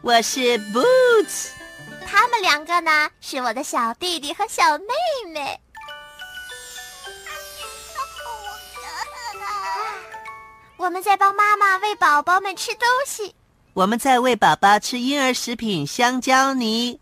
[0.00, 1.48] 我是 Boots，
[2.06, 4.86] 他们两个呢是我的小弟弟和小妹
[5.32, 5.60] 妹。
[10.76, 13.34] 我们在帮妈妈喂宝宝们吃东西。
[13.74, 17.00] 我们在喂宝宝吃婴儿食品香蕉泥。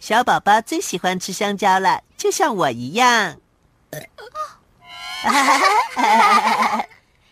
[0.00, 3.40] 小宝宝最喜欢吃香蕉了，就像我一样。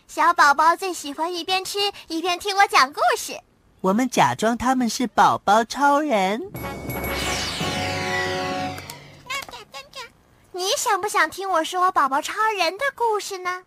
[0.07, 3.39] 小宝宝最喜欢一边吃一边听我讲故事。
[3.81, 6.51] 我们假装他们是宝宝超人。
[10.51, 13.63] 你想不想听我说宝宝超人的故事呢？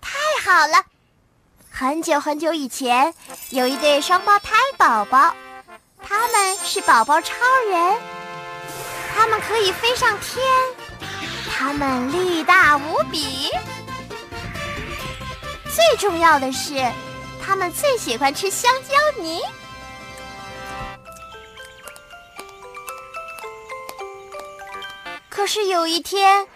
[0.00, 0.86] 太好了！
[1.70, 3.14] 很久很久以前，
[3.50, 5.34] 有一对双胞胎宝宝，
[6.02, 7.34] 他们是宝宝超
[7.70, 8.00] 人，
[9.14, 10.42] 他们可以飞上天。
[11.62, 13.50] 他们力大无比，
[15.64, 16.90] 最重要的是，
[17.44, 19.42] 他们最喜欢吃香蕉泥。
[25.28, 26.48] 可是有一天，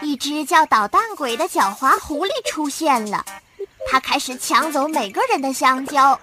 [0.00, 3.24] 一只叫捣蛋鬼的狡猾狐狸出现了，
[3.88, 6.18] 它开始抢走每个人的香蕉。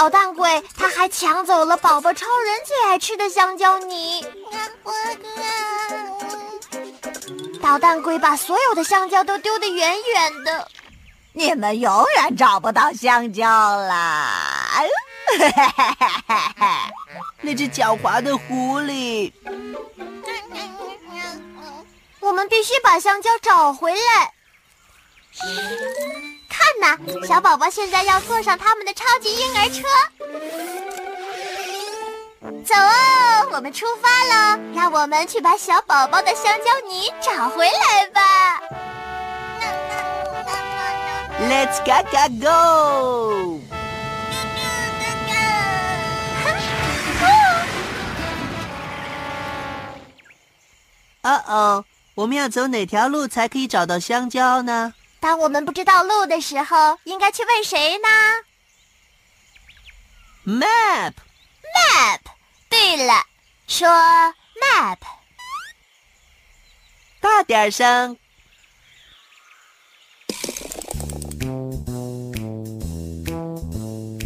[0.00, 4.24] 捣蛋鬼，他还抢走了宝宝超人最爱吃的香蕉泥。
[7.60, 10.68] 捣蛋鬼把所有的香蕉都丢得远远的。
[11.34, 13.46] 你们永远找不到香蕉
[13.76, 14.82] 啦！
[17.42, 19.30] 那只狡猾的狐狸。
[22.20, 24.32] 我们必须把香蕉找回来。
[26.70, 29.82] 看呐，小宝宝现在要坐上他们的超级婴儿车，
[32.64, 38.60] 走哦，我们出发了，让我们去把小宝宝的香蕉泥找回来吧。
[41.48, 43.60] Let's go go go！
[51.22, 54.94] 哦哦，我们要走哪条路才可以找到香蕉呢？
[55.20, 58.08] 当我们不知道路的时候，应该去问谁呢
[60.46, 62.20] ？Map，Map。
[62.70, 63.24] 对了，
[63.68, 64.96] 说 Map。
[67.20, 68.16] 大点声。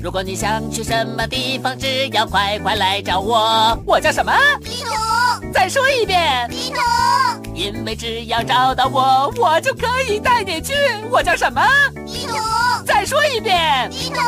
[0.00, 3.76] 如果你想去什么地方，只要快快来找我。
[3.84, 4.32] 我叫什么？
[4.62, 4.90] 地图。
[5.52, 6.48] 再说一遍。
[6.48, 6.80] 地图。
[7.54, 10.74] 因为只要找到我，我就可以带你去。
[11.10, 11.62] 我叫什么？
[12.04, 12.34] 地图。
[12.84, 13.88] 再说一遍。
[13.90, 14.20] 地图。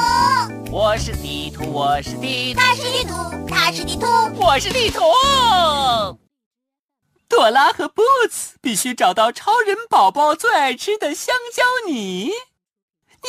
[0.71, 2.61] 我是地图，我是地图。
[2.61, 3.15] 他是地图，
[3.49, 4.07] 他是地图，
[4.37, 5.01] 我是地图。
[7.29, 12.31] 朵拉和 Boots 必须找到超人宝宝最爱吃的香蕉泥。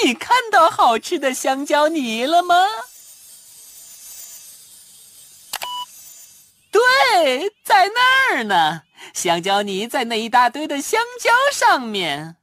[0.04, 2.56] 你看到好吃的香蕉泥了吗？
[7.18, 8.84] 对，在那儿呢。
[9.12, 12.36] 香蕉泥在那一大堆的香蕉上面。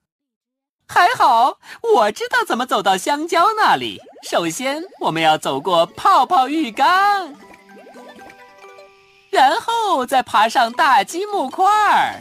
[0.89, 1.61] 还好，
[1.95, 4.01] 我知道怎么走到香蕉那里。
[4.29, 7.37] 首先，我们要走过泡泡浴缸，
[9.31, 12.21] 然后再爬上大积木块儿。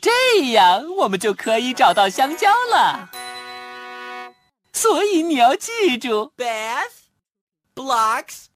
[0.00, 3.10] 这样，我们就可以找到香蕉了。
[4.72, 6.92] 所以你要记住：bath
[7.74, 8.46] blocks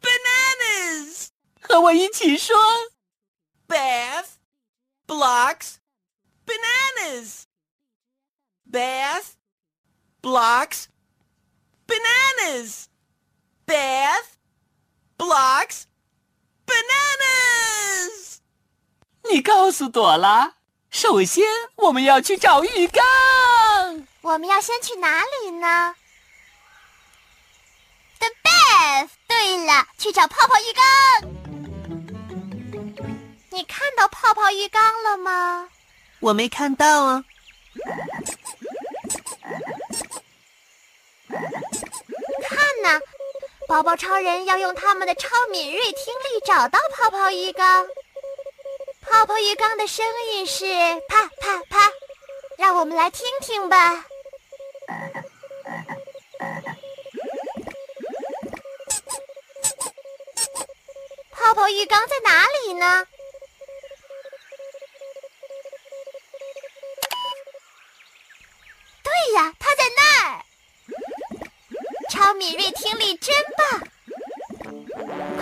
[0.00, 1.26] bananas。
[1.60, 2.56] 和我一起说
[3.66, 4.36] ：bath
[5.06, 5.74] blocks
[6.46, 7.42] bananas。
[8.70, 9.32] bath
[10.22, 10.86] blocks
[11.86, 12.84] bananas。
[13.66, 14.36] bath
[15.16, 15.82] blocks
[16.66, 18.38] bananas。
[19.30, 20.54] 你告诉朵拉，
[20.90, 21.44] 首先
[21.76, 23.04] 我们要去找浴缸。
[24.22, 25.94] 我们要先去哪里呢
[28.18, 29.10] ？The bath。
[29.26, 31.37] 对了，去找泡泡浴缸。
[33.58, 35.68] 你看到泡泡浴缸了吗？
[36.20, 37.24] 我没看到啊。
[42.40, 43.00] 看呐，
[43.66, 47.84] 宝宝超人要用他们的超敏锐听力找到泡泡浴缸。
[49.00, 50.64] 泡泡浴缸的声音是
[51.08, 51.90] 啪啪啪，
[52.58, 54.06] 让我们来听听吧。
[61.32, 63.04] 泡泡浴缸在哪里呢？
[69.02, 70.44] 对呀，它在那儿。
[72.10, 73.80] 超敏锐听力真棒！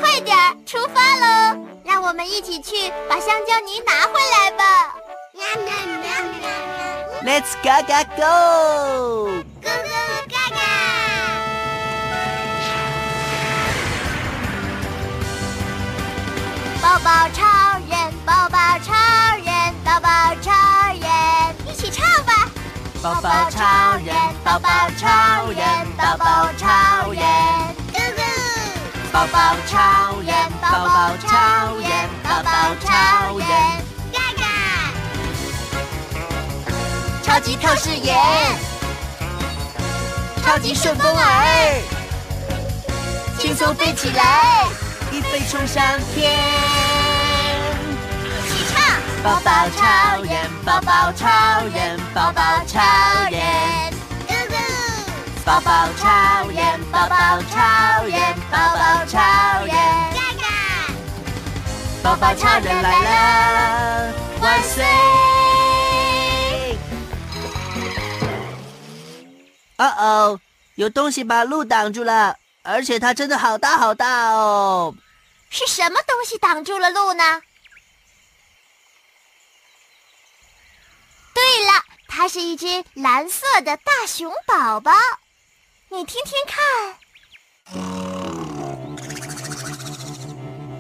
[0.01, 1.59] 快点儿出发喽！
[1.85, 4.95] 让我们一起去把香蕉泥拿回来吧
[7.23, 8.25] ！Let's go go go！
[16.81, 17.46] 宝宝超
[23.07, 23.61] 宝宝超
[24.05, 24.69] 人，宝宝
[24.99, 25.65] 超人，
[25.97, 27.23] 宝宝超人。
[29.13, 31.89] 宝宝超人，宝宝超人，
[32.25, 32.51] 宝宝
[32.85, 33.49] 超人，
[34.13, 34.45] 嘎嘎！
[37.23, 38.13] 超级透视眼，
[40.45, 41.81] 超级顺风耳，
[43.39, 44.67] 轻松飞起来，
[45.13, 45.81] 一飞冲上
[46.13, 46.76] 天。
[49.27, 51.27] 宝宝超人，宝宝超
[51.75, 52.81] 人，宝宝超
[53.29, 53.43] 人。
[55.45, 57.17] 宝宝超人，宝宝
[57.51, 59.19] 超人，宝宝超
[59.65, 59.75] 人，
[60.15, 60.47] 嘎嘎！
[62.05, 64.85] 宝宝超人来了，万岁！
[69.79, 70.41] 哦哦，
[70.77, 74.95] 有东西把路挡住了，而且它真的好大好大哦！
[75.51, 77.41] 是什么东西挡住了路呢？
[81.37, 84.91] 对了，它是一只蓝色的大熊宝宝。
[85.91, 86.65] 你听听看，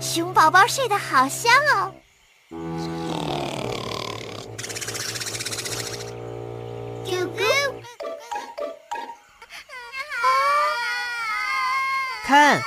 [0.01, 1.93] 熊宝宝睡得好香哦。
[12.25, 12.63] 看，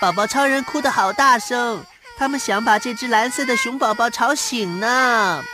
[0.00, 1.86] 宝宝超人哭得好大声，
[2.18, 5.44] 他们想把这只蓝色的熊宝宝吵醒呢。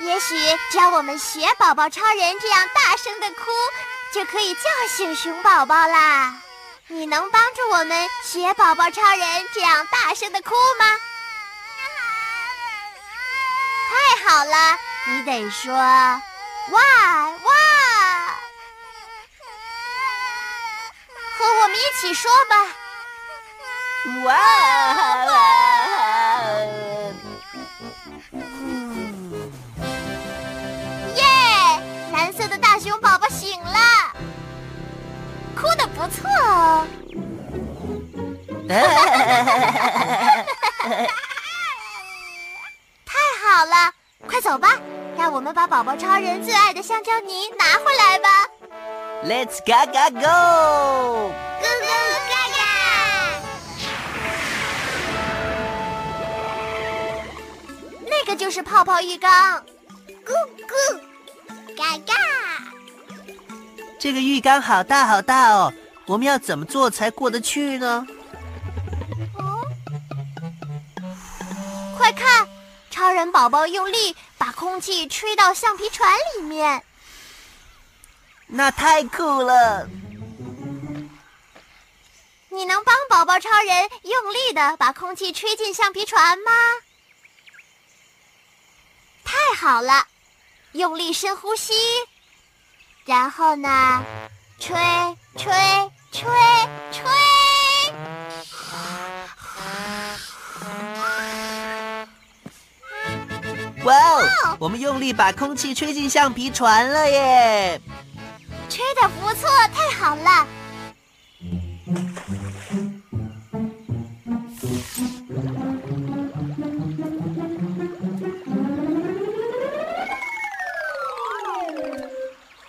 [0.00, 0.36] 也许
[0.70, 3.50] 只要我们学宝宝超人这样大声的哭。
[4.10, 4.60] 就可以叫
[4.96, 6.34] 醒熊宝宝啦！
[6.86, 10.86] 你能帮助我们学宝宝超人这样大声的哭吗？
[13.90, 14.78] 太好了，
[15.08, 16.22] 你得说哇
[16.70, 17.52] 哇，
[21.36, 22.66] 和我们一起说吧，
[24.24, 24.34] 哇
[25.26, 25.87] 哇！
[35.98, 36.86] 不错哦！
[43.04, 43.92] 太好了，
[44.28, 44.78] 快走吧，
[45.16, 48.28] 让我们把宝宝超人最爱的香蕉泥拿回来吧
[49.24, 50.28] ！Let's go go go
[51.58, 51.90] go go！
[58.06, 59.64] 那个就是泡泡浴缸
[60.24, 60.32] ，Go
[60.68, 61.00] go
[61.76, 62.12] go go！
[63.98, 65.72] 这个浴缸好大好大哦！
[66.08, 68.06] 我们要怎么做才过得去呢？
[71.98, 72.48] 快看，
[72.90, 76.82] 超人宝宝用力把空气吹到橡皮船里面，
[78.46, 79.86] 那太酷了！
[82.48, 86.50] 你能帮宝宝超人用力的把空气吹进橡皮船吗？
[89.24, 90.06] 太好了，
[90.72, 91.74] 用力深呼吸，
[93.04, 94.02] 然后呢，
[94.58, 94.74] 吹
[95.36, 95.52] 吹。
[96.10, 96.28] 吹
[96.90, 97.04] 吹！
[103.84, 104.56] 哇哦！
[104.58, 107.80] 我们用力把空气吹进橡皮船了耶！
[108.68, 110.46] 吹的不错，太好了！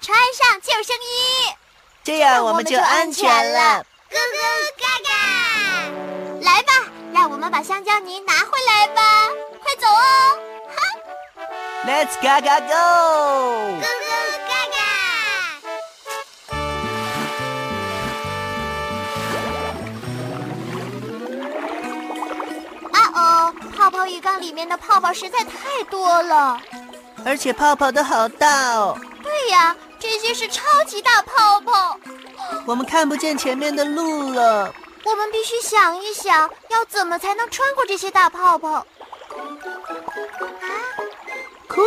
[0.01, 1.58] 穿上救生衣。
[2.03, 3.83] 这样我们就安全了。
[4.09, 4.37] 哥哥，
[4.81, 5.11] 嘎嘎，
[6.41, 6.71] 来吧，
[7.13, 9.29] 让我们把香蕉泥拿回来吧。
[9.61, 10.39] 快走哦。
[10.75, 10.77] 哈。
[11.85, 12.73] let's gaga go。
[13.79, 14.09] 哥哥，
[14.47, 14.53] 嘎
[22.91, 23.01] 啊。
[23.13, 26.59] 哦，泡泡浴缸里面的泡泡实在太多了，
[27.23, 28.97] 而且泡泡都好大哦。
[29.21, 29.75] 对呀。
[29.99, 31.99] 这些是超级大泡泡。
[32.65, 34.73] 我们看不见前面的路了。
[35.03, 38.85] 我们必须想一想，要怎么才能穿过这些大泡泡？
[41.67, 41.81] 酷！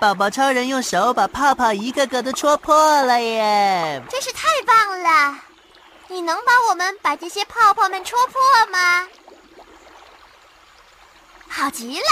[0.00, 4.02] 宝宝超人用手把泡泡一个个的戳破了耶！
[4.10, 5.38] 真是太棒了！
[6.08, 9.06] 你能帮我们把这些泡泡们戳破吗？
[11.48, 12.06] 好极了！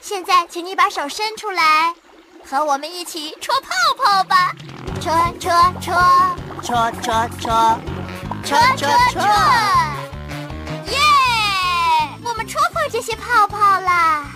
[0.00, 1.94] 现在，请你把手伸出来，
[2.48, 3.68] 和我们一起戳泡
[4.04, 4.52] 泡吧！
[5.00, 5.94] 戳戳戳
[6.62, 7.78] 戳戳戳
[8.42, 9.20] 戳戳戳！
[10.86, 10.98] 耶！
[12.24, 14.26] 我们戳破这些泡泡啦！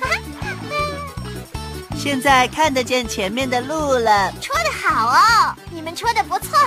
[1.96, 4.32] 现在看得见前面的路了。
[4.40, 6.58] 戳的好哦，你们戳的不错。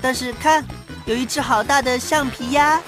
[0.00, 0.64] 但是看，
[1.04, 2.80] 有一只好大的橡皮鸭。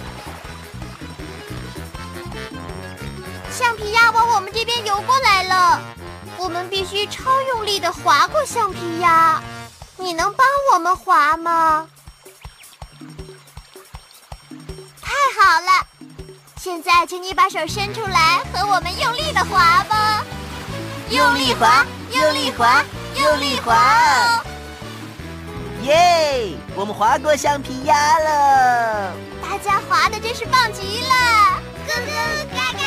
[3.50, 5.82] 橡皮鸭往我们这边游过来了，
[6.42, 9.40] 我们必须超用力的划过橡皮鸭。
[9.96, 11.86] 你能帮我们划吗？
[15.00, 15.86] 太好了！
[16.56, 20.24] 现在，请你把手伸出来，和我们用力的划吧。
[21.10, 22.84] 用力划，用力划，
[23.14, 24.42] 用力划！
[25.82, 26.56] 耶！
[26.74, 29.12] 我们划过橡皮鸭了。
[29.40, 31.60] 大家划的真是棒极了！
[31.86, 32.10] 哥哥
[32.56, 32.81] 嘎嘎！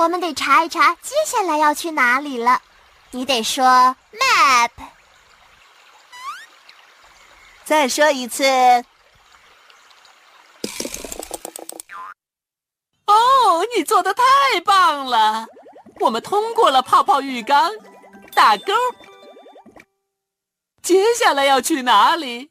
[0.00, 2.62] 我们得查一查接下来要去哪里了。
[3.10, 3.64] 你得说
[4.12, 4.70] map。
[7.64, 8.44] 再说一次。
[13.04, 14.22] 哦，你做的太
[14.64, 15.46] 棒了！
[16.00, 17.70] 我们通过了泡泡浴缸，
[18.34, 18.72] 打勾。
[20.82, 22.50] 接下来要去哪里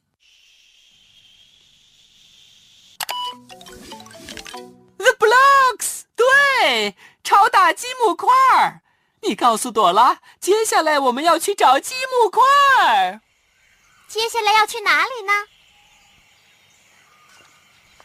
[4.97, 6.95] ？The blocks，对。
[7.29, 8.81] 超大积木块儿，
[9.21, 12.41] 你告诉朵拉，接下来我们要去找积木块
[12.87, 13.21] 儿。
[14.07, 15.31] 接下来要去哪里呢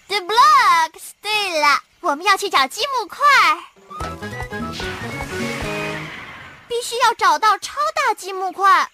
[0.08, 1.12] ？The blocks。
[1.22, 3.64] 对了，我们要去找积木块儿，
[6.68, 8.90] 必须要找到超大积木块。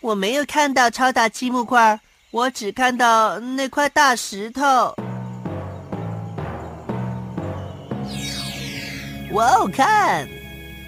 [0.00, 4.96] 我没有看到超大积木块，我只看到那块大石头。
[9.36, 9.70] 哇哦！
[9.70, 10.26] 看，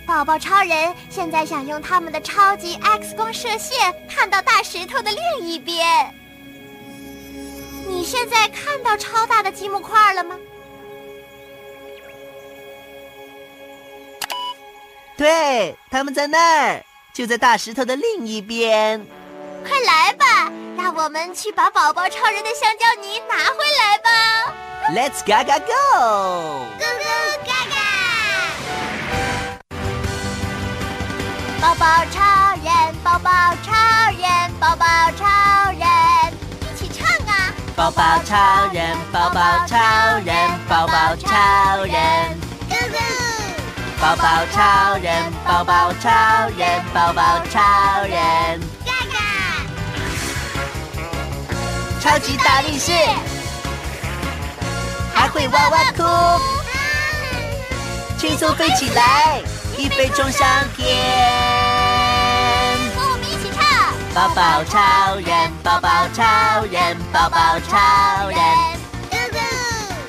[0.07, 5.87] 宝宝超人现在想用他们的超级 X 光射线看到大石头的另一边。
[7.87, 10.38] 你现在看到超大的积木块了吗？
[15.14, 19.07] 对，他们在那儿，就在大石头的另一边。
[19.62, 24.55] 快来吧，让我们去把宝宝超人的香蕉泥拿回来吧
[24.95, 27.12] ！Let's go go go！Go go
[27.45, 27.58] go
[31.61, 32.23] 宝宝超
[32.62, 33.31] 人，宝宝
[33.65, 33.73] 超
[34.17, 34.87] 人，宝宝
[35.19, 35.27] 超
[35.73, 35.87] 人，
[36.62, 37.53] 一起唱啊！
[37.75, 38.37] 宝宝超
[38.73, 39.77] 人，宝宝超
[40.25, 42.38] 人，宝宝超人，
[42.71, 42.99] 哥哥！
[44.00, 46.09] 宝宝超人，宝宝超
[46.57, 47.61] 人，宝宝超
[48.05, 49.19] 人，嘎嘎！
[52.00, 52.93] 超级大力士，
[55.12, 56.05] 还会哇哇哭，
[58.17, 59.43] 轻松飞起来。
[59.79, 60.45] 一飞冲上
[60.77, 60.99] 天，
[62.97, 63.63] 和我们一起唱。
[64.13, 68.41] 宝宝超人，宝宝超人，宝宝超人，
[69.09, 69.39] 哥哥。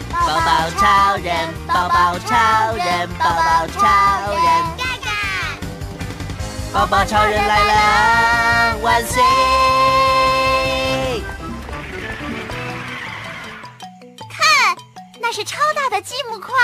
[0.10, 3.86] 宝宝超人，宝宝超人，宝宝超
[4.34, 4.42] 人，
[4.76, 5.08] 嘎嘎。
[6.74, 9.22] 宝宝超人来了，万岁！
[14.32, 14.76] 看，
[15.22, 16.56] 那是超大的积木块。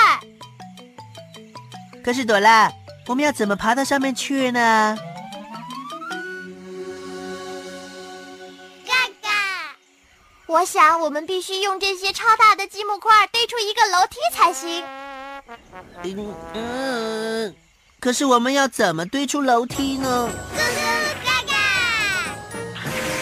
[2.03, 2.67] 可是朵拉。
[3.07, 4.97] 我们要怎么爬到上面去呢？
[8.85, 9.29] 嘎嘎！
[10.47, 14.83] 我想我们必须用这些超大的积木块堆出一个楼梯才行。
[16.03, 17.55] 嗯嗯，
[17.99, 20.29] 可是我们要怎么堆出楼梯呢？
[20.55, 20.63] 咕咕
[21.23, 21.53] 嘎嘎！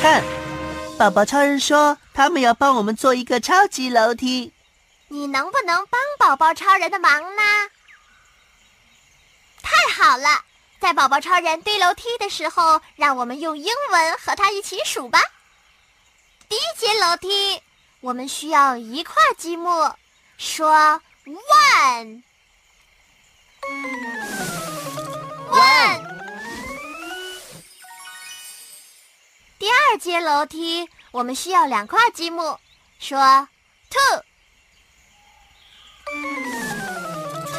[0.01, 0.23] 看，
[0.97, 4.53] 宝宝超人说他们要帮我们做一个超级楼梯。
[5.09, 7.41] 你能不能帮宝宝超人的忙呢？
[9.83, 10.45] 太好了，
[10.79, 15.21] 在宝宝超人堆楼梯的时候，让我们用英文和他一起数吧。
[16.47, 17.61] 第一节楼梯，
[17.99, 19.93] 我们需要一块积木，
[20.37, 22.23] 说 one。
[25.51, 26.13] one。
[29.59, 32.57] 第二阶楼梯，我们需要两块积木，
[32.99, 33.49] 说
[33.89, 34.23] two。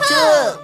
[0.09, 0.64] two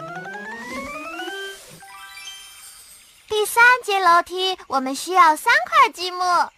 [3.40, 6.50] 第三阶楼梯，我们需要三块积木，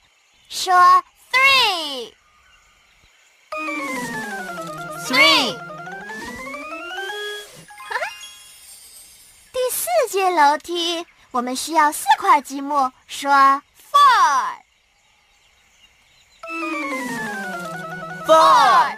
[0.49, 0.75] 说
[1.31, 2.13] three。
[5.07, 5.53] three
[9.53, 13.31] 第四阶楼梯，我们需要四块积木，说
[13.93, 14.57] four。
[18.27, 18.97] four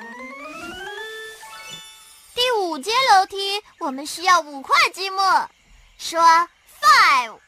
[2.35, 5.21] 第五阶楼梯，我们需要五块积木，
[5.99, 6.23] 说
[6.81, 7.44] five。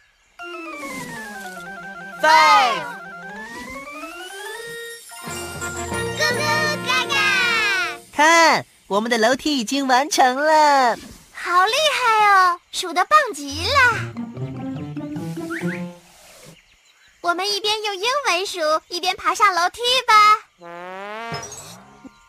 [2.23, 2.83] Five
[6.17, 6.41] 咕咕
[6.87, 7.15] 嘎嘎，
[8.13, 10.97] 看，我们的楼梯已经完成了。
[11.33, 13.79] 好厉害哦，数得棒极了。
[17.21, 20.15] 我们一边用英文数，一边爬上楼梯吧。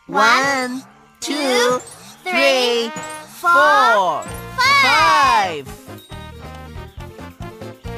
[0.07, 0.81] One,
[1.21, 1.81] two,
[2.25, 2.91] three,
[3.41, 4.23] four,
[4.57, 5.65] five。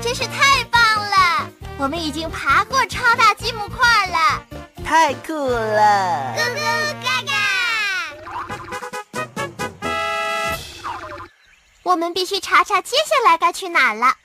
[0.01, 1.49] 真是太棒了！
[1.77, 4.43] 我们已经爬过超大积木块了。
[4.85, 6.35] 太酷了！
[6.37, 6.59] 咕咕
[7.03, 7.33] 嘎嘎。
[11.83, 14.15] 我们必须查查接下来该去哪了。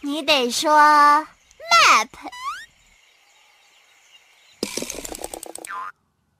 [0.00, 2.08] 你得说 map。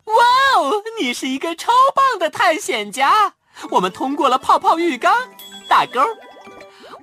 [0.04, 0.24] 哇
[0.56, 3.34] 哦，你是一个超棒的探险家！
[3.70, 5.28] 我们通过了泡泡浴缸，
[5.68, 6.00] 打勾；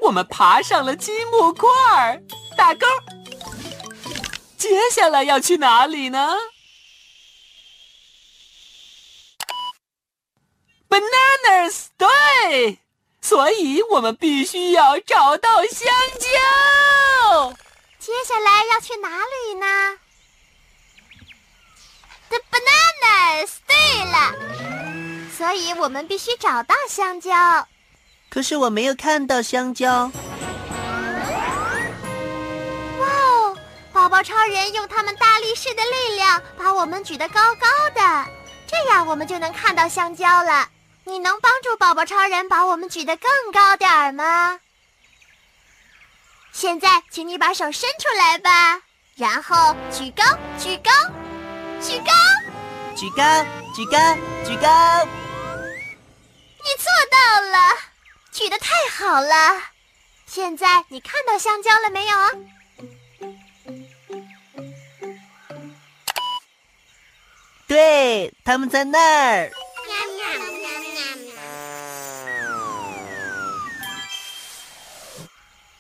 [0.06, 2.22] 我们爬上了积木块儿，
[2.56, 2.86] 打勾。
[4.56, 6.36] 接下来要去哪里呢
[10.88, 12.80] ？Bananas，对，
[13.20, 17.54] 所以我们必须要找到香蕉。
[17.98, 19.98] 接下来要去哪里呢
[22.30, 23.56] ？The bananas。
[23.66, 23.76] 对
[24.06, 24.36] 了，
[25.36, 27.68] 所以我们必须找到香蕉。
[28.30, 30.12] 可是我没有看到香蕉。
[33.00, 33.58] 哇哦！
[33.94, 38.26] 宝宝超人用他们大力士的力量把我们举得高高的，
[38.68, 40.70] 这样我们就能看到香蕉了。
[41.06, 44.60] 你能帮助宝宝超人把我们举得更高点儿吗？
[46.52, 48.82] 现在，请你把手伸出来吧，
[49.16, 50.24] 然后举高，
[50.58, 50.92] 举高，
[51.82, 52.12] 举高。
[52.96, 53.24] 举高，
[53.76, 53.98] 举高，
[54.46, 55.06] 举高！
[56.64, 57.18] 你做到
[57.52, 57.58] 了，
[58.36, 59.64] 举得太好了。
[60.28, 62.32] 现在你看到香蕉了没有啊？
[67.66, 69.52] 对，他们在那儿。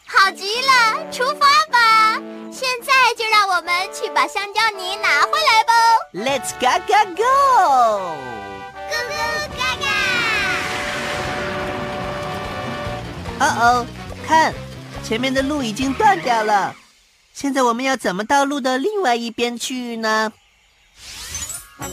[0.07, 2.21] 好极了，出发吧！
[2.53, 5.73] 现在就让我们去把香蕉泥拿回来吧。
[6.13, 8.34] Let's go go go！
[13.39, 13.85] 哦哦，
[14.25, 14.53] 看，
[15.03, 16.73] 前面的路已经断掉了。
[17.33, 20.31] 现在我们要怎么到路的另外一边去呢？
[21.77, 21.83] 啊，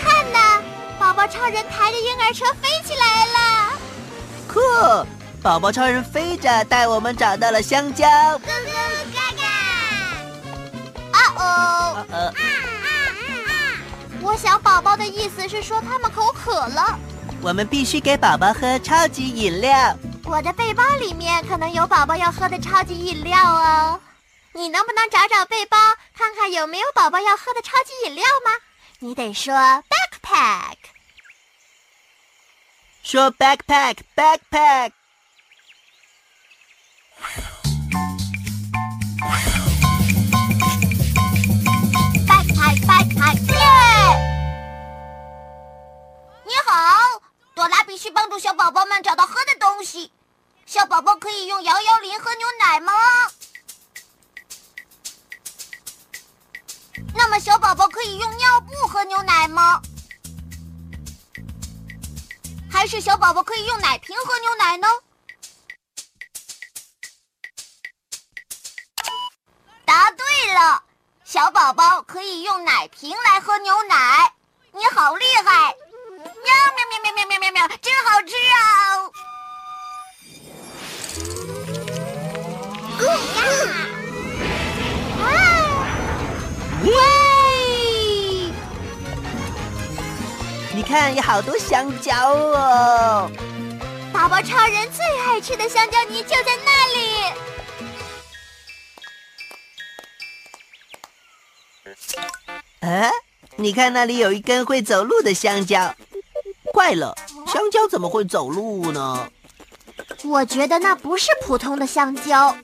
[0.00, 0.62] 看呐，
[0.98, 3.72] 宝宝超人抬着婴儿车飞起来了。
[4.46, 4.60] 酷！
[5.42, 8.06] 宝宝超人飞着带我们找到了香蕉。
[8.06, 8.42] 咕咕
[9.12, 9.42] 嘎嘎！
[11.18, 11.42] 啊哦！
[11.42, 12.30] 啊啊啊
[13.48, 13.50] 啊，
[14.22, 16.96] 我想宝宝的意思是说他们口渴了。
[17.42, 19.96] 我们必须给宝宝喝超级饮料。
[20.24, 24.00] 我的背包里面可能有宝宝要喝的超级饮料哦。
[24.52, 25.76] 你能不能找找背包，
[26.16, 28.52] 看看有没有宝宝要喝的超级饮料吗？
[29.00, 30.76] 你得说 backpack。
[33.02, 34.92] 说 backpack backpack。
[47.62, 50.10] 朵拉必须帮助小宝宝们找到喝的东西。
[50.66, 52.92] 小宝宝可以用摇摇铃喝牛奶吗？
[57.14, 59.80] 那么小宝宝可以用尿布喝牛奶吗？
[62.68, 64.88] 还是小宝宝可以用奶瓶喝牛奶呢？
[69.84, 70.82] 答对了，
[71.24, 74.34] 小宝宝可以用奶瓶来喝牛奶。
[74.72, 75.76] 你好厉害！
[76.74, 78.58] 喵喵喵喵喵喵喵真好吃啊！
[85.20, 85.24] 啊
[90.74, 93.30] 你看有好多香蕉哦。
[94.12, 96.98] 宝宝超人最爱吃的香蕉泥就在那里。
[102.80, 103.10] 啊？
[103.56, 105.94] 你看那里有一根会走路的香蕉。
[106.72, 107.14] 怪了，
[107.46, 109.28] 香蕉怎么会走路呢？
[110.24, 112.56] 我觉得那不是普通的香蕉，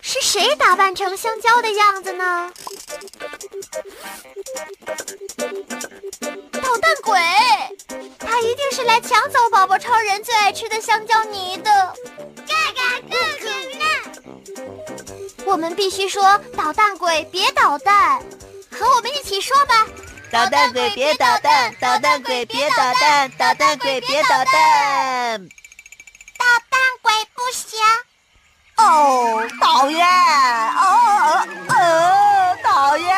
[0.00, 2.52] 是谁打扮成香蕉的样子呢？
[6.52, 7.20] 捣蛋鬼，
[8.18, 11.70] 他一定是来抢走宝宝超人最爱吃的香蕉泥的。
[12.46, 15.46] 嘎嘎，不可能！
[15.46, 16.22] 我们必须说，
[16.56, 18.22] 捣蛋鬼别捣蛋，
[18.70, 19.86] 和我们一起说吧。
[20.30, 25.48] 捣蛋鬼别捣蛋，捣蛋鬼别捣蛋，捣蛋鬼别捣蛋。
[26.38, 27.80] 捣蛋鬼不行。
[28.76, 30.06] 哦，讨厌！
[30.06, 33.16] 哦哦，讨厌！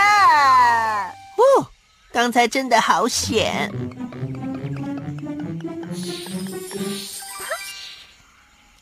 [1.37, 1.71] 哦，
[2.13, 3.71] 刚才真的好险。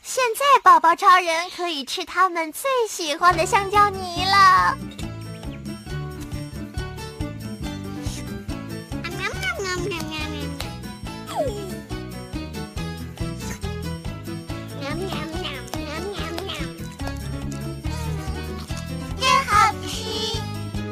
[0.02, 4.76] 现在宝宝超人可以吃他们最喜欢的香蕉泥了。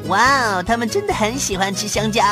[0.09, 2.23] 哇哦，他们真的很喜欢吃香蕉。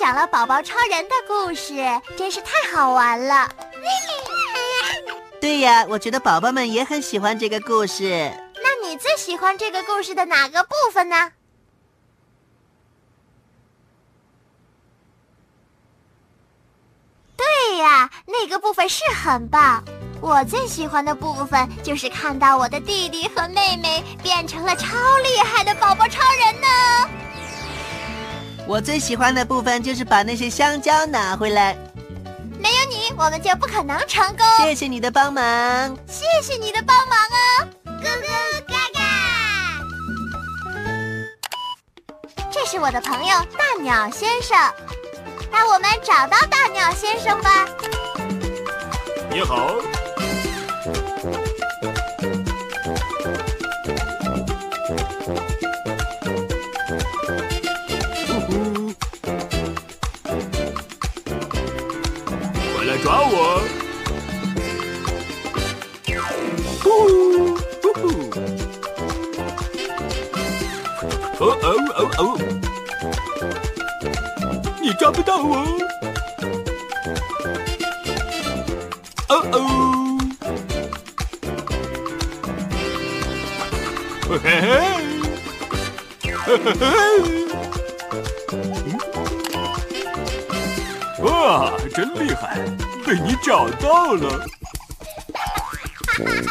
[0.00, 1.74] 讲了宝宝超人的故事，
[2.16, 3.46] 真是太好玩了。
[5.38, 8.32] 对呀，我觉得宝宝们也很喜欢这个故事。
[8.54, 11.32] 那你最喜欢这个故事的哪个部分呢？
[17.36, 19.84] 对呀，那个部分是很棒。
[20.22, 27.19] 我最喜欢的部分就是看到我的弟弟和妹妹变成了超厉害的宝宝超人呢。
[28.70, 31.76] 我最喜欢的部分就是把那些香蕉拿回来。
[32.56, 34.46] 没有你，我们就不可能成功。
[34.58, 35.42] 谢谢你的帮忙。
[36.06, 37.66] 谢谢你的帮忙哦！
[37.84, 38.22] 咕咕
[38.68, 39.00] 嘎嘎！
[42.52, 44.56] 这是我的朋友大鸟先生，
[45.50, 47.66] 让我们找到大鸟先生吧。
[49.32, 49.74] 你好，
[66.82, 66.90] 呼
[67.82, 68.02] 呼呼！
[71.38, 71.66] 哦哦
[71.96, 72.20] 哦哦！
[74.82, 75.56] 你抓不到我！
[79.28, 79.58] 哦哦！
[84.28, 84.64] 嘿嘿嘿！
[86.46, 86.84] 嘿嘿嘿！
[91.22, 91.28] 哇，
[91.94, 92.58] 真厉害，
[93.06, 94.49] 被你找到了！